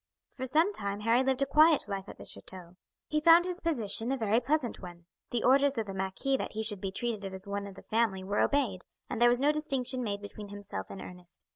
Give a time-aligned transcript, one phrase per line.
[0.31, 2.75] For some time Harry lived a quiet life at the chateau.
[3.05, 5.05] He found his position a very pleasant one.
[5.29, 8.23] The orders of the marquis that he should be treated as one of the family
[8.23, 11.45] were obeyed, and there was no distinction made between himself and Ernest.